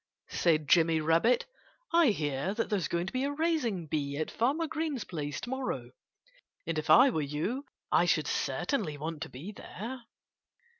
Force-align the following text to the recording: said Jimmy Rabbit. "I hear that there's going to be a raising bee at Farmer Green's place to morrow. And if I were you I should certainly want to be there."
said 0.31 0.67
Jimmy 0.67 0.99
Rabbit. 0.99 1.45
"I 1.93 2.07
hear 2.07 2.55
that 2.55 2.71
there's 2.71 2.87
going 2.87 3.05
to 3.05 3.13
be 3.13 3.23
a 3.23 3.31
raising 3.33 3.85
bee 3.85 4.17
at 4.17 4.31
Farmer 4.31 4.65
Green's 4.65 5.03
place 5.03 5.39
to 5.41 5.49
morrow. 5.51 5.91
And 6.65 6.79
if 6.79 6.89
I 6.89 7.11
were 7.11 7.21
you 7.21 7.65
I 7.91 8.05
should 8.05 8.25
certainly 8.25 8.97
want 8.97 9.21
to 9.21 9.29
be 9.29 9.51
there." 9.51 10.01